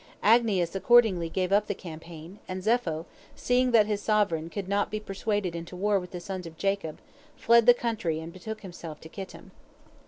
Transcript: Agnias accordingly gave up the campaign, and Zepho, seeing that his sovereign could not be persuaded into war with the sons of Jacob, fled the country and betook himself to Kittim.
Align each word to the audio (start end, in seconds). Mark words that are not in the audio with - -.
Agnias 0.23 0.73
accordingly 0.73 1.29
gave 1.29 1.51
up 1.51 1.67
the 1.67 1.75
campaign, 1.75 2.39
and 2.47 2.63
Zepho, 2.63 3.05
seeing 3.35 3.69
that 3.69 3.85
his 3.85 4.01
sovereign 4.01 4.49
could 4.49 4.67
not 4.67 4.89
be 4.89 4.99
persuaded 4.99 5.55
into 5.55 5.75
war 5.75 5.99
with 5.99 6.09
the 6.09 6.19
sons 6.19 6.47
of 6.47 6.57
Jacob, 6.57 6.97
fled 7.37 7.67
the 7.67 7.75
country 7.75 8.19
and 8.19 8.33
betook 8.33 8.61
himself 8.61 8.99
to 9.01 9.09
Kittim. 9.09 9.51